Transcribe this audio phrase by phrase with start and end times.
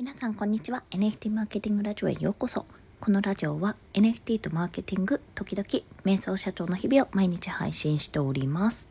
[0.00, 0.82] 皆さんこんにちは。
[0.92, 2.64] NFT マーケティングラジオへようこそ。
[3.00, 5.66] このラジオは NFT とマーケティング時々
[6.06, 8.90] 瞑想社長の日々を毎日配信しております。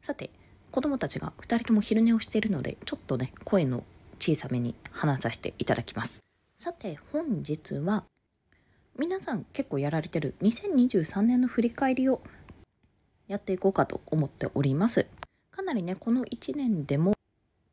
[0.00, 0.30] さて
[0.70, 3.84] 子供たちが2人とも昼寝をしているのでちょっとね声の
[4.18, 6.24] 小さめに話させていただきます。
[6.56, 8.04] さて本日は
[8.98, 12.22] 皆さん結構やられてる2023年の振り返りを
[13.28, 15.06] やっていこうかと思っております。
[15.50, 17.15] かなりねこの1年でも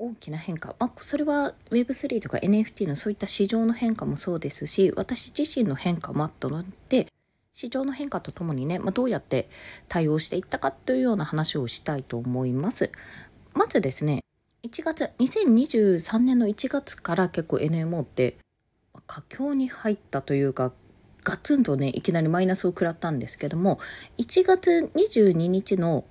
[0.05, 7.07] 大きな変化、まあ、それは Web3 とか NFT のそういった市場の変化もそうですし私自身の変化もあったので
[7.53, 9.47] 市場の変化とともにね、まあ、どうやって
[9.87, 12.91] 対応していったかというような話をしたいと思います。
[13.53, 14.23] まずですね
[14.63, 18.37] 1月2023年の1月から結構 NMO って
[19.05, 20.73] 佳境に入ったというか
[21.23, 23.79] ガツンとねいきなりマイナスを食らったんですけども
[24.17, 26.05] 1月22日の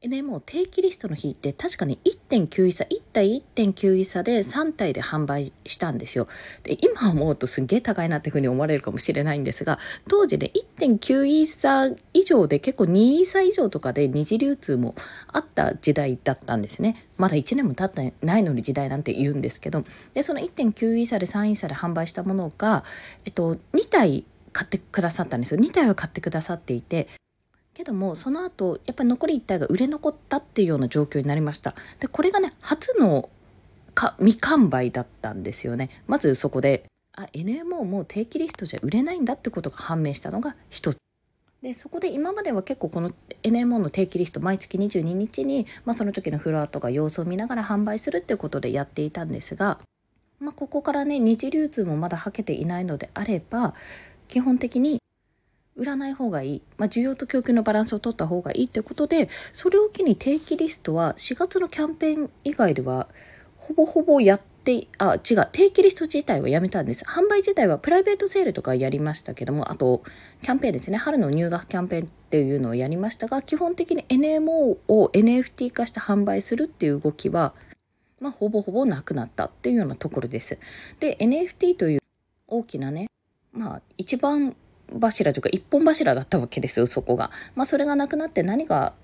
[0.00, 6.28] NMO 定期リストの日って確かに1.9イーサ1対1.9イーサで3体で販売したんですよ。
[6.62, 14.94] で今思うとすげえ高いなっていうふうに思われるかもしれないんですが当時で1.9イーサ以上で結構2イーサ以上とかで二次流通も
[15.32, 16.94] あった時代だったんですね。
[17.16, 19.82] まだ1年も経ってないのに時代なんて言うんですけど
[20.14, 22.84] でその1.9イーサで3イーサで販売したものが、
[23.24, 27.08] えっと、2体買ってくださったんですよ2体は買ってくださっていて
[27.78, 31.76] けどもその後やっぱり残り1体が売れ残ったっていうような状況になりました。
[32.00, 33.30] でこれがね初の
[33.94, 35.88] か未完売だったんですよね。
[36.08, 40.98] まずそこであ NMO も定期リストじゃ売れないんだってことが判明したのが一つ。
[41.62, 43.12] でそこで今までは結構この
[43.44, 49.78] NMO の定期リスト毎月22日に、まあ、その時のフロアとか様子を見ながら販売するっていうことでやっていたんですが、
[50.40, 53.74] まあ、ここからね二次流通もまだはけていないのであれば
[54.26, 54.98] 基本的に
[55.78, 63.08] 売らない方がいい、まあ、需要と供給のバランスを取った方がいいってことでそれを機に定期リストは4月のキャンペーン以外では
[63.56, 67.02] ほぼほぼやってあ違う定期リスト自体はやめたんです。
[67.04, 70.02] 販売自体はプライベートセールとかやりましたけどもあと
[70.42, 70.98] キャンペーンですね。
[70.98, 77.54] 春の入学キャンペーンっていうのをやりましたが基本的に NMO を NFT 化して販売するっていう動きは
[78.20, 80.58] まあ、ほぼほぼなくなったっていうようなところです。
[81.00, 82.00] で NFT という
[82.46, 83.08] 大きなね
[83.52, 84.56] まあ一番
[85.00, 87.30] 柱というか一本柱だったわけですよそこが。
[87.54, 88.94] まあ、それがなくなって何が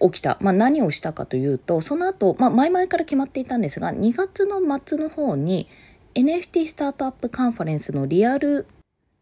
[0.00, 5.66] 起きた、まあ、何をしたかというとその後、まあ、前々から決まっていたんですが2月の末の方に
[6.14, 8.66] NFT スタートアップカンファレンスのリアル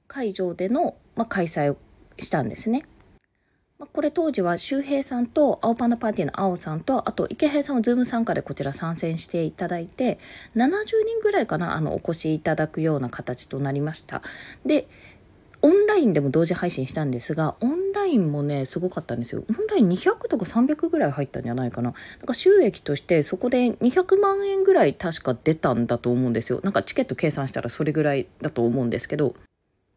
[0.06, 1.76] 会場での、まあ、開催を
[2.18, 2.82] したんですね。
[3.78, 10.18] まあ、これ当時は周平さんと青パンダパーティーの青さんとあと池平さんはズーム参加でこちら参戦していただいて
[10.54, 10.68] 70
[11.04, 14.22] 人ぐらいかなあのお越しいただくような形となりました。
[14.64, 14.86] で
[15.64, 19.44] オンラインでも同時配信したんですがオンラインもねすごかったんですよ。
[19.48, 21.94] オンライン200とか300ぐらい入ったんじゃないかな。
[22.18, 26.60] なんか収益としてそこで200万円ぐらい確か出たんだと思うんですよ。
[26.62, 29.34] なんかチケット計算したらそれぐらいだと思うんですけど。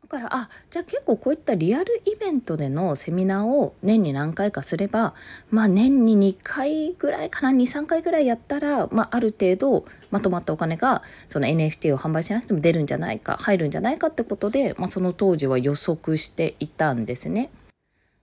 [0.09, 5.13] だからあじゃあ結構こういったリアルイベントでのセミナーを年に何回かすれば
[5.51, 17.49] まあ年に2回ぐらいかな23回ぐらいやったら、まあ、ある程度まとまったお金がその NFT を販売しなくても出るんじゃないか入るんじゃないかってことで、まあ、その当時は予測していたんですね。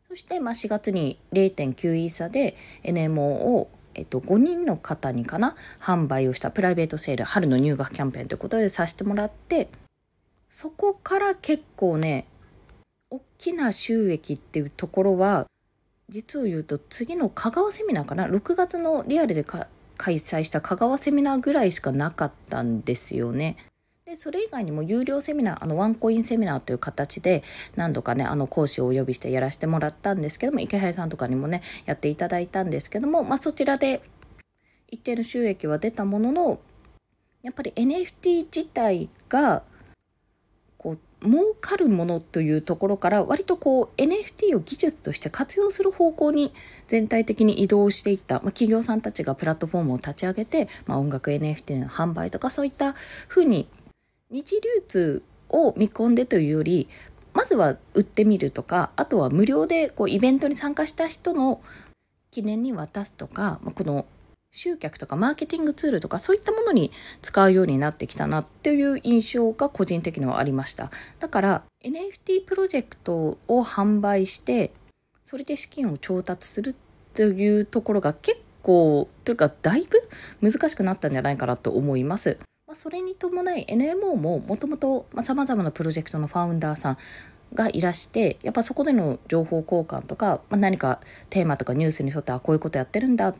[0.08, 9.68] そしてまあ4月に0.9イーサで NMO をえっと、5人の方にかな販売をしたプライベートセール春の入学キャンペーンということでさせてもらって
[10.56, 12.28] そこから結構ね
[13.10, 15.48] 大きな収益っていうところは
[16.08, 19.66] 実を言うと次の香川セミナーかな？6月のリアルで開
[20.14, 23.56] 催した香川セミナーぐらいしかなかったんですよね。
[24.04, 27.42] でそれ以外にも有料セミナーあのワンコインセミナーという形で
[27.74, 34.02] 何度かねあの講師をお呼びしてやらせてもらったんですけども池原さんとかにもねやっていただいたんですけども、まあ、そちらで
[34.88, 36.60] 一定の収益は出たものの
[37.42, 39.64] やっぱり NFT 自体が
[41.24, 46.52] 儲かるものというところから割とこう NFT を技術として活用する方向に
[46.86, 53.68] 全体的に移動していった、まあ、企業さんたちがプラットフォームを立ち上げて、まあ、音楽 NFT の販売とかそういったふうに
[54.30, 56.88] 日流通を見込んでというより
[57.32, 61.60] まずは売ってみるとかあとは無料でこうイベントに参加した人の
[62.30, 64.06] 記念に渡すとか、ま、この
[64.56, 74.72] 集客とかマーケティングツールとかそういったものに使うようになってきたなっていう印象が個人的にはありましただから NFT プロジェクトを販売して
[75.24, 76.76] それで資金を調達する
[77.14, 82.38] というところが結構というかだいぶ難しくなったんじゃないかなと思います。
[82.66, 86.96] まあ、それに伴い NMO ももともとさまざ、まなプロジェクトのファウンダーさん
[87.54, 93.34] がいらしてやっぱそこでの情報交換とか、まあ、何かテーマとかニュースに沿ってあこういうことやってるんだ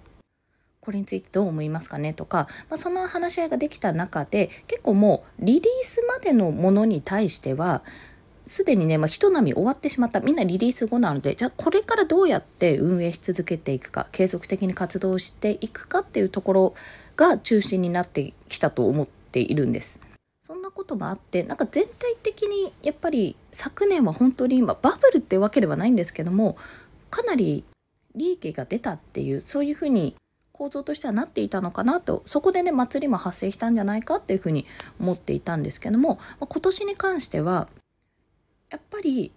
[0.85, 7.83] これについてどう思いますかねとか、まあ、その話し合いができた中で結構もうリリースまでのものに対しては
[8.45, 16.75] すでにね、まあ、人波終わってしまったみんなリリース後なのでじゃあこれからどうやって運営し続けていくか継続的に活動していくかっていうところ
[17.17, 20.01] が中心になってきたと思っているんです。
[20.43, 21.93] そんなこともあってなんか全体
[22.23, 26.59] 的にやっぱり昨年は本当に今バブルってわけではないんですけども
[27.09, 27.65] かなり
[28.15, 30.15] 利益が出たっていうそういうふうに
[30.55, 34.67] 構造としてはなっていたのかなとそこでね祭りも発生したんじゃないかっていうふうに
[35.01, 37.69] 思っていたんですけども今年に関しては
[38.71, 39.33] やっぱり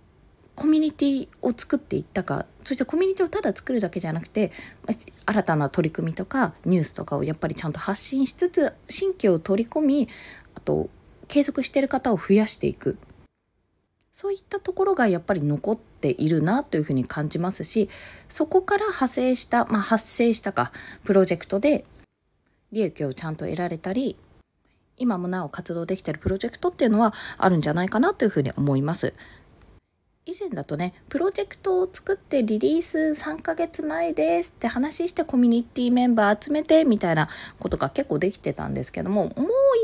[0.54, 4.52] コミュニティを作っていったかそしてコミュニティをただ作るだけじゃなくて
[5.26, 10.08] 新たな取り組みとかニュースとかをやっぱりちゃんと発信しつつ新規を取り込み
[10.56, 10.92] あと
[11.28, 12.98] 継続してる方を増やしていく。
[14.20, 17.88] そういったところがやっぱり残っているなというふうに感じますし
[18.28, 20.72] そこから派生した、まあ、発生したか
[21.04, 21.86] プロジェクトで
[22.72, 24.18] 利益をちゃんと得られたり
[24.98, 29.14] 今もなお活動できてるプロジェクトっていうのはあるんじゃないかなというふうに思います。
[30.26, 37.30] 以前だとねプロジェクトを作ってリリース3ヶ月前ですって話してコミュニティメンバー集めてみたいな
[37.60, 39.34] ことが結構できてたんですけどももう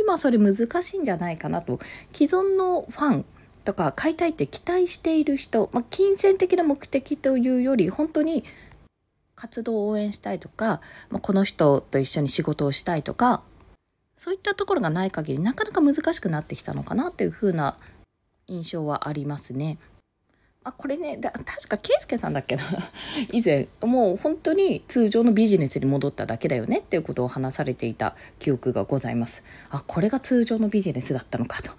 [0.01, 1.79] 今それ難しいんじゃないかなと
[2.11, 3.25] 既存のファン
[3.63, 8.43] とか買いたいって期待している人、まあ、金銭的な目的というより本当に
[9.35, 13.41] 活動を応援したいとか、まあ、この人と一緒に仕事をしたいとか
[14.15, 17.77] そういったところがない限りなかなか難しくなってきたのかなというふうな
[18.47, 19.77] 印象はありますね。
[20.65, 22.63] あこれねだ確か圭介さんだっけな。
[23.33, 29.43] 以前もう本当に通常のビジネスに戻っただけだよねっていうことを話されていた記憶がございます。
[29.69, 31.71] あこれが通常のビジネスだったのかと。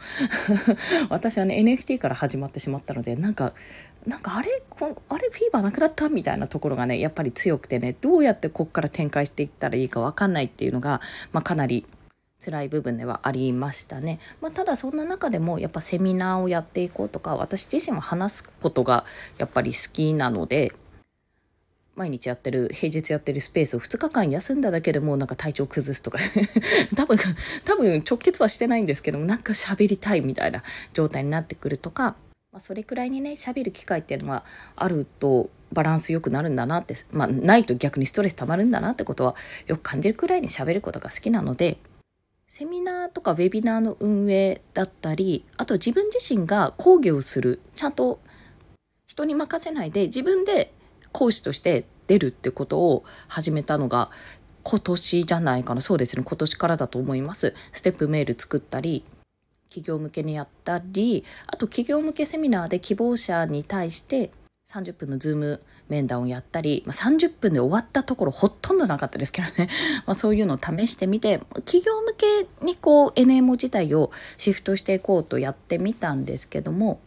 [1.09, 3.55] 私はね NFT から始まってしまったのでなんか
[4.07, 6.11] なんかあれこあれフィーバーなくなった？
[6.11, 11.01] みたいなところがねやっぱり強くてねどうやってこっから展開していったらいいか分かんないっていうのが、
[11.33, 11.87] まあ、かなり
[12.45, 14.19] 辛い部分ではありましたね。
[14.41, 19.05] まあ、ただそんな中でもやっぱセミナーをやっていこうとか私自身は話すことが
[19.39, 20.73] やっぱり好きなので
[21.97, 26.19] 毎日やってる平日やってるスペースを2日間休んだだけでもうなんか体調崩すとか
[26.97, 27.17] 多分
[27.65, 30.63] 多分直結はしてないんですけどもなんか喋りたいみたいな
[30.93, 32.17] 状態になってくるとか、
[32.53, 34.45] まあ、それくらいにね喋る機会っていうのは
[34.75, 39.37] あるとバランス良くなるんだなってまあないと逆にストレス溜まるんだなってことは
[39.67, 41.79] よく感じるくらいに喋ることが好きなので。
[42.57, 47.59] セミナーとかウェビナーの運営だったりあと自分自身が講義をする。
[47.75, 48.21] ちゃんと
[49.09, 50.73] 人に任せないで自分で
[51.11, 54.09] 講師として出るってことを始めたのが
[54.63, 55.81] 今年じゃないかな。
[55.81, 56.23] そうですね。
[56.25, 57.55] 今年からだと思います。
[57.73, 59.03] ステップメール作ったり
[59.69, 64.31] 企業向けにやったりあと企業向けセミナーで希望者に対して
[64.67, 69.69] 30分のズーム面談をやったり、まあ、30分で終わったところほとんどなかったですけどね、
[70.07, 77.01] まあ、そういうのを試してみて企業向けにこう NMO 自体をシフトしていこうとやってみたんですけども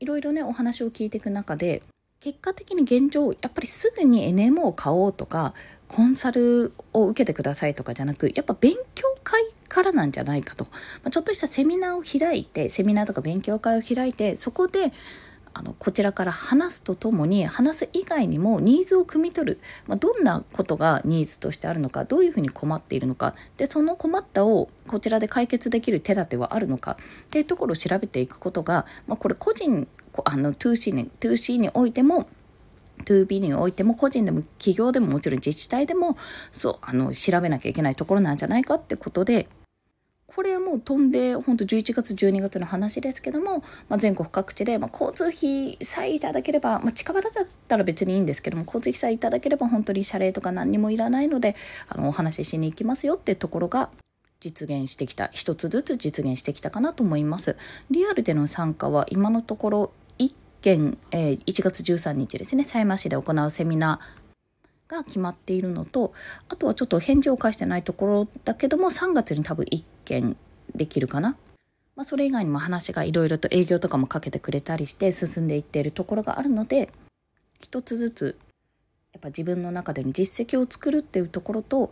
[0.00, 1.82] いろいろねお話を聞いていく中で
[2.20, 5.54] 結果的に現状やっぱりすぐに NMO を買おうとか
[5.88, 10.70] コンサルを受けてくださいとかじゃなくやっぱ勉強会からなんじゃないかと、ま
[11.06, 14.92] あ、ちょっとしたセミナーを開いてセミナーとか勉強会を開いてそこで
[15.54, 23.34] あのこちらから話すとともに話す以外にもニーズを汲み取る、まあ、どんなことがニーズとしてあるのかどういうふうに困っているのか。
[23.56, 26.92] でその困ったをこちらで解決できる手立てはあるのか。
[26.92, 29.86] っていうところを調べていくことが、まあ、これ個人
[30.24, 32.26] あの 2C に 2C においても
[33.04, 36.16] 2B においても個人でも企業でももちろん自治体でも
[36.50, 39.48] そうあの調べなきゃいけないところなんじゃないかってことで
[40.34, 43.58] これはもう飛んで本当11月12月の話ですけども、
[43.88, 47.32] まあ、全国各地で、まあ、交通費さえいただければ、まあ、近場だっ
[47.68, 51.54] たら別にいいんですけども交通費さえいただければ本当に謝礼とか何にもいらないので
[51.88, 53.90] あのお話ししに行きますよってところが
[54.40, 57.56] 実現してきた一つずつ実現してきたかなと思います。
[57.90, 64.21] リアルでの参加は今のところ1件、えー、1月13日ですね狭山市で行うセミナー
[64.92, 66.12] が決まっているのと
[66.48, 70.36] あとはちょっと返事を返してないところだけども3月に多分1件
[70.74, 71.36] できるかな。
[71.94, 76.88] まあ、それ以外にも話がいろいろと営業とかもかけてくれたりして進んでいっているところがあるので
[77.60, 78.36] 一つずつ
[79.12, 81.90] やっぱ自分の中での実績を作るっていうところと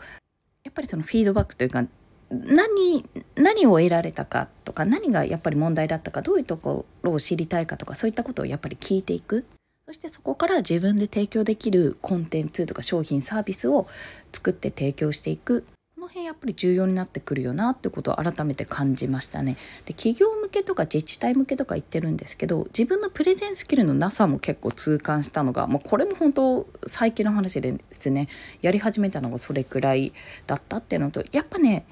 [0.65, 1.85] やっぱりそのフィードバックというか
[2.31, 3.05] 何
[3.35, 9.45] 何を得られたかとか何がやっぱり問題だったかどういうところを知りたいかとかそういったことをやっぱり聞いていく
[9.91, 13.89] そしてそこから自分で提供できるコンテンツとか商品サービスを
[14.31, 15.65] 作って提供していく
[15.97, 19.57] この辺やっぱり重要になってくるよなってことを改めて感じましたね。
[19.87, 28.29] で企業向けとか自治体向けとか言ってるんですけど自分のプレゼンスキルのなさも結構痛感したのがもうこれも本当最近の話ですね
[28.63, 30.13] やり始めたのがそれくらい
[30.47, 31.85] だったっていうのとやっぱね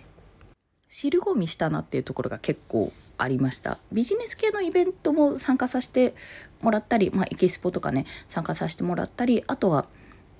[0.88, 6.14] 汁ごみしたなっていうところが結構ありましたビジネス系のイベントも参加させて
[6.62, 9.86] もらったり、まあ、エキスポとかね参加させてもらったりあとは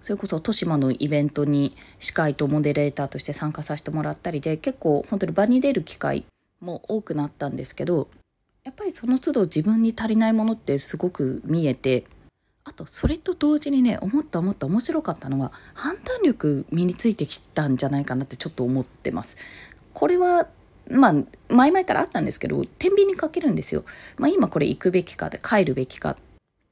[0.00, 6.24] それこそ豊島のイベントに司会とモデレーターとして参加させてもらったりで結構本当に場に出る機会
[6.60, 8.08] も多くなったんですけど
[8.64, 12.04] やっぱりその都度自分に足りないものってすごく見えて
[12.68, 19.38] あとそれと同時にね思った思った面白かったのは判断力身についてきたんじゃないかなってちょっと思ってます。
[19.98, 20.46] これは
[20.88, 21.12] まあ
[21.48, 23.84] 前々からあったんですけど天秤にかけるんですよ。
[24.16, 26.14] まあ、今これ行くべきかで帰るべきか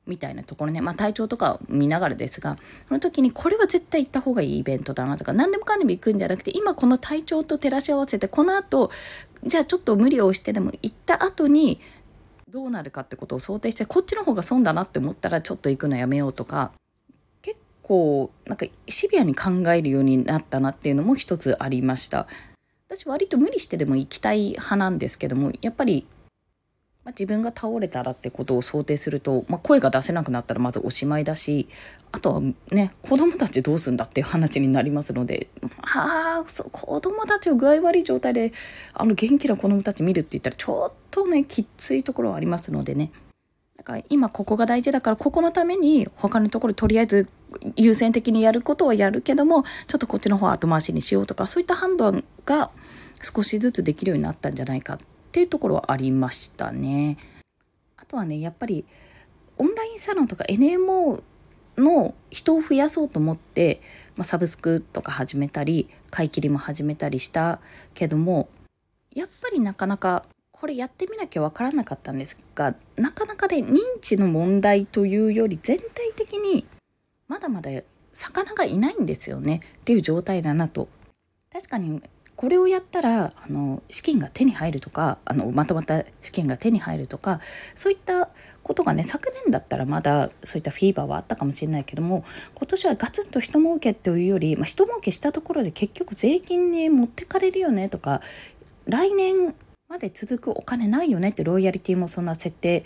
[0.06, 2.54] みたいなところね、まあ、体調とか見ながらですが
[2.87, 8.92] その時にこれは絶対行った方がいいイベントだなとか何でもかんでも行くんじゃなくて今この体調と照らし合わせてこのあと
[9.42, 11.80] じゃあちょっと無理をしてでも行った後に
[12.49, 16.71] どうなるかってことを想定してこっちの方が損だなって思ったらちょっと行くのやめようとか
[17.42, 22.28] 結構なんかシビアに考えるようになったなっていうのも一つありました。
[22.88, 26.07] 私割と無理してでも行きたい派なんですけどもやっぱり
[27.05, 31.69] まあ、自分が倒れたらってことを想定すると、まあ、声が出せなくなったらまずおしまいだし
[32.11, 32.40] あとは
[32.73, 35.47] ね子供たちどうすんだっていう話になりますので
[35.95, 38.52] ああそう子供たちを具合悪い状態で
[38.93, 43.12] あの元気な子供たち見るって言ったらちょっとねきついところはありますのでね。
[43.87, 47.28] か今ここが大事だからここのために他のところとりあえず
[47.76, 52.71] 優先的にやることはやるけどもちょっとこっちの方は後回しにしようとかそういった判断が
[53.23, 54.99] 少しずつできるようになったんじゃないかっ
[55.31, 57.16] ていうところはありましたね。
[57.97, 58.85] あとはねやっぱり
[59.57, 61.23] オンラインサロンとか NMO
[61.78, 63.81] の人を増やそうと思って、
[64.16, 67.61] まあ、サブスクとか始めたり買い切りも始めたりした
[67.95, 68.49] けども
[69.14, 70.25] やっぱりなかなか
[70.59, 76.65] これやってみなきゃわからなかったんですがなかなかね認知の問題というより全体的に
[77.29, 77.71] まだまだ
[78.13, 80.89] 魚がいないんですよねっていう状態だなと。
[81.53, 82.03] 確かに
[82.37, 87.41] これをやったらあの資金が手に入るとかあのまとまった資金が手に入るとか
[87.75, 88.29] そういった
[88.63, 98.21] ことがね昨年だったらまだそういったフィーバーはあったかもしれないけども今年はガツンと人儲けというより、まあ、人儲けしたところで結局税金に持ってかれるよねとか
[98.87, 99.55] 来年
[99.88, 102.85] まで続くお金ないよねってロイヤリティもそんな設定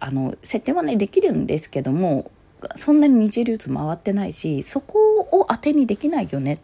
[0.00, 2.30] あの設定はねできるんですけども
[2.74, 6.58] そんなに二次流通回ってないしそこを当てにできないよね。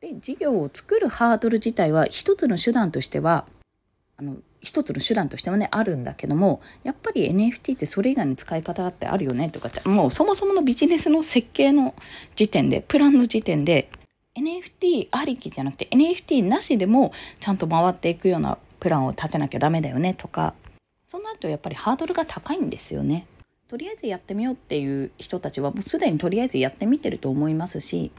[0.00, 3.46] で事業を作るハードル自体は一つの手段としては
[4.18, 11.94] あの一つの手段としてはねあるんだけどもやっぱり NFT ってそれ以外の使い方だってあるよねとかもうそもそものビジネスの設計の
[12.34, 13.88] 時点でプランの時点で
[14.36, 20.54] NFT ありきじゃなくて NFT なしでもちゃんと回っていくようなプランを立てなきゃダメだよねとか
[21.08, 23.26] そうなるとやっぱりハードルが高いんですよね。
[23.68, 28.12] とりあえずやってみようっていう人たちはもうすでにとりあえずやってみてると思いますし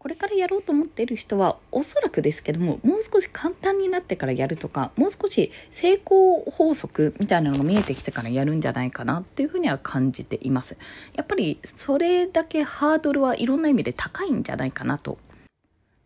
[0.00, 10.76] これからやろうと思っている人はおそらくですけどももう少し簡単になってからやるとかもう少し成功法則みたいなのが見えてきてからやるんじゃないかなっていうふうには感じています
[11.14, 15.18] やっぱりそれだけハードルはいろんな意味で高いんじゃないかなと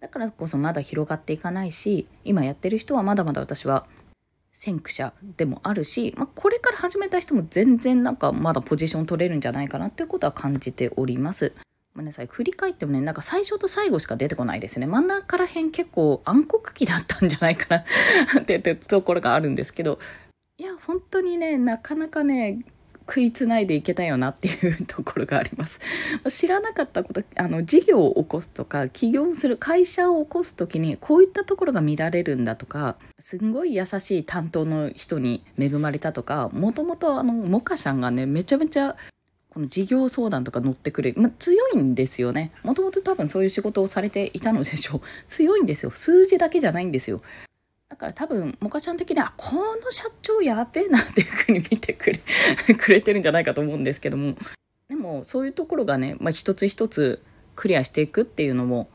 [0.00, 3.86] だからこそまだ広がっていかないし今やってる人はまだまだ私は
[4.52, 11.52] 先駆者でもあるし、まあ、これから始めた人も全然なんかまだポジション取れるんじゃないかなっていうことは感じております。
[11.94, 17.82] ごめんなさい振り返ってもねなんか最初と最後しか出てこないですね真ん中ら辺結構暗黒期だったんじゃないか
[18.34, 19.98] なってところがあるんですけど
[20.56, 22.60] いや本当にねなかなかね
[23.06, 25.80] 食いつないでいけたよなっていうところがあります。
[26.28, 38.96] 知らなかったことあの事業を起こすとか起業する会社を起こす時にこういったところが見られるんだとかすんごい優しい担当の人に恵まれたとかもともとあのモカシャンがねめちゃめちゃ
[39.50, 42.52] この事業相談とか乗ってくれる、まあ、強いんですよね。
[42.62, 45.00] もともと多分そういう仕事をされていたのでしょう。
[45.26, 45.90] 強いんですよ。
[45.90, 47.20] 数字だけじゃないんですよ。
[47.90, 52.20] だから多分モカちゃん的にはこの社長やべえなっていうふうに見てくれ
[52.78, 54.36] くれてるんじゃないかと思うんですけども。
[54.88, 57.22] でもそういうところがね、まあ、一つ一つ
[57.54, 58.88] クリアしていくっていうのも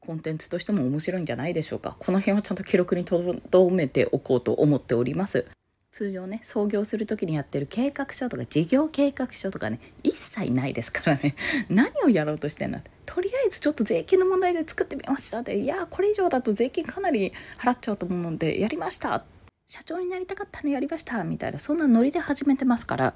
[0.00, 1.96] コンテンツとしても面白いんじゃないでしょうか。
[1.98, 5.46] この辺はちゃんと記録に留めておこうと思っております。
[5.90, 11.36] 通常ね創業する時にやってる計画書とか事業計画書とかね一切ないですからね。
[11.68, 12.80] 何をやろうとしてんの
[13.14, 15.56] とりあえずちょっと税金の問題で作ってみましたって。
[15.56, 19.24] いやこれ以上だと税金かなり払っちゃうと思うのでやりました。
[19.68, 21.22] 社長になりたかったねやりました。
[21.22, 23.14] みたいなそんなノリで始めてますから。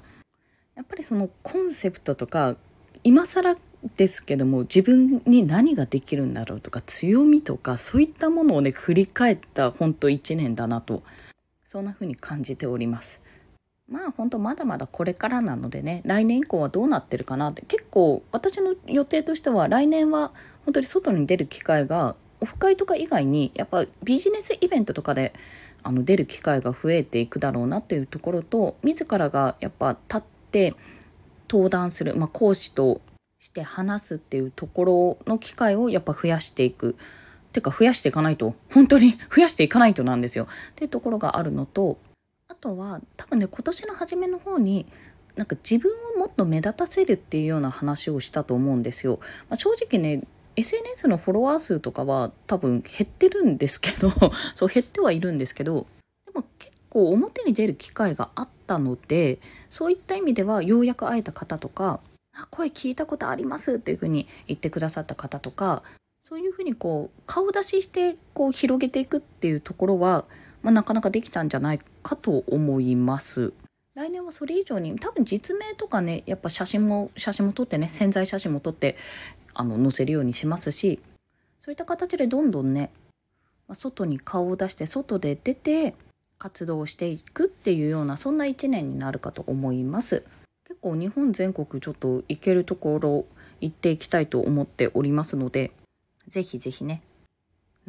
[0.75, 2.55] やっぱりそのコンセプトとか
[3.03, 3.57] 今更
[3.97, 11.03] ですけども自分に何ができるんだろうとか強みとかそういったものをね振り返った本当1年だなと。
[11.65, 13.21] そんな風に感じております。
[13.89, 20.31] まあ本当まだまだこれからなのでね来年以降はどうなってるかなって結構私の予定としては来年は
[20.65, 25.33] 本当に外に出る機会がオフ会とか以外にやっぱビジネスイベントとかで
[25.83, 30.75] あの出る機会が増えていくだろうなっていうところと自らがやっぱ立って
[31.49, 33.01] 登壇する、まあ、講師と
[33.39, 36.95] して話すっていうところの機会をやっぱ増やしていくっ。
[37.51, 41.97] ていうか増やしていかないと本当に増やしていかないとなんですよっていうところがあるのと
[42.49, 44.85] あとは多分ね今年の初めの方に
[45.35, 49.19] なんか自分をもっと目立たせるっていうような話をしたと思うんですよ。
[49.49, 50.23] まあ、正直ね
[50.55, 54.11] SNS のフォロワー数とかは多分減ってるんですけど
[54.55, 55.85] そう減ってはいるんですけど
[56.25, 59.39] でも結構表に出る機会があったので
[59.69, 62.01] そういった意味ではようやく会えた方とか
[62.33, 65.83] あ声聞いたことありますっていうふうに言ってくださった方とか
[66.23, 70.25] そういうふうにこう顔出ししてこう広げていくっていうところは、
[70.61, 73.53] まあ、なかなかできたんじゃないかと思います。
[73.95, 78.95] 来年はそれ以上に多分実名とかねやっぱ写真も写真も撮ってね潜在写真も撮って
[79.53, 81.01] あの載せるようにしますし
[81.59, 82.91] そういった形でどんどんね
[83.73, 85.95] 外に顔を出して外で出て
[86.37, 90.23] 活動していくっていうようなそんな一年になるかと思います
[90.65, 93.25] 結構日本全国ちょっと行けるところ
[93.59, 95.71] 行っていきたいと思っておりますので
[96.27, 97.01] ぜひぜひね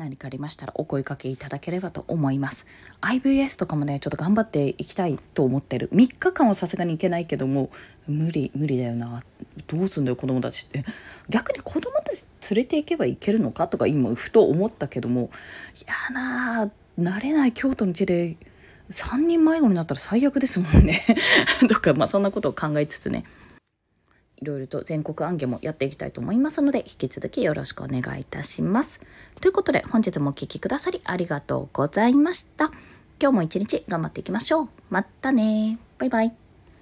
[0.00, 2.66] 何かありましたらお声かけいただければと思います。
[3.02, 5.90] IVS とかもねちょっと頑張っていきたいと思ってる。
[5.90, 7.68] 3日間はさすがに行けないけども
[8.08, 9.22] 無理無理だよな。
[9.66, 10.64] どうすんだよ子供たち。
[10.64, 10.84] って
[11.28, 15.26] 逆に子供たち連れて行けばいけるのかとか今ふと思ったけどもい
[15.86, 18.38] やな慣れない京都の地で
[18.88, 20.98] 3人迷子になったら最悪ですもんね。
[21.68, 23.24] とかまあそんなことを考えつつね。
[24.40, 29.00] いろいろと全国案件もやっていきたいと思いますので、引き続きよろしくお願いいたします。
[29.40, 32.70] ということで、本日もお聴きくださりありがとうございました。
[33.20, 34.68] 今日も一日頑張っていきましょう。
[34.88, 36.49] またねバイバイ。